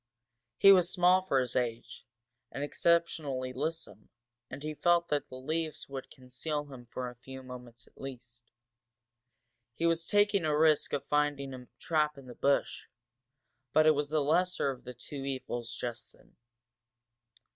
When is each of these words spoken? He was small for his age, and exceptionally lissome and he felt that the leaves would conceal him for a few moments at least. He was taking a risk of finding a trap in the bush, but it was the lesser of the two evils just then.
He 0.57 0.71
was 0.71 0.89
small 0.89 1.21
for 1.21 1.39
his 1.39 1.55
age, 1.55 2.07
and 2.51 2.63
exceptionally 2.63 3.53
lissome 3.53 4.09
and 4.49 4.63
he 4.63 4.73
felt 4.73 5.09
that 5.09 5.29
the 5.29 5.35
leaves 5.35 5.87
would 5.87 6.09
conceal 6.09 6.65
him 6.73 6.87
for 6.87 7.07
a 7.07 7.15
few 7.15 7.43
moments 7.43 7.85
at 7.85 8.01
least. 8.01 8.49
He 9.75 9.85
was 9.85 10.07
taking 10.07 10.43
a 10.43 10.57
risk 10.57 10.91
of 10.93 11.05
finding 11.05 11.53
a 11.53 11.67
trap 11.77 12.17
in 12.17 12.25
the 12.25 12.33
bush, 12.33 12.87
but 13.73 13.85
it 13.85 13.91
was 13.93 14.09
the 14.09 14.23
lesser 14.23 14.71
of 14.71 14.85
the 14.85 14.95
two 14.95 15.23
evils 15.23 15.75
just 15.77 16.13
then. 16.13 16.35